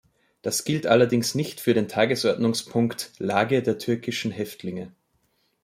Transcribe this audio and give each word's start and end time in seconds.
Das 0.41 0.63
gilt 0.63 0.87
allerdings 0.87 1.35
nicht 1.35 1.59
für 1.59 1.75
den 1.75 1.87
Tagesordnungspunkt 1.87 3.11
"Lage 3.19 3.61
der 3.61 3.77
türkischen 3.77 4.31
Häftlinge". 4.31 4.91